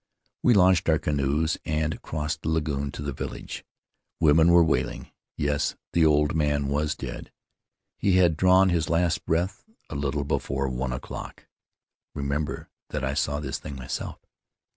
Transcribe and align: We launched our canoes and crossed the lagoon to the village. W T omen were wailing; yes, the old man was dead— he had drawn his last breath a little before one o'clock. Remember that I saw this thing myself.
We 0.41 0.55
launched 0.55 0.89
our 0.89 0.97
canoes 0.97 1.59
and 1.63 2.01
crossed 2.01 2.41
the 2.41 2.49
lagoon 2.49 2.91
to 2.93 3.03
the 3.03 3.13
village. 3.13 3.63
W 4.19 4.33
T 4.33 4.33
omen 4.33 4.51
were 4.51 4.63
wailing; 4.63 5.11
yes, 5.37 5.75
the 5.93 6.07
old 6.07 6.33
man 6.33 6.69
was 6.69 6.95
dead— 6.95 7.31
he 7.99 8.13
had 8.13 8.35
drawn 8.35 8.69
his 8.69 8.89
last 8.89 9.23
breath 9.27 9.63
a 9.91 9.95
little 9.95 10.23
before 10.23 10.69
one 10.69 10.91
o'clock. 10.91 11.45
Remember 12.15 12.67
that 12.89 13.03
I 13.03 13.13
saw 13.13 13.39
this 13.39 13.59
thing 13.59 13.75
myself. 13.75 14.17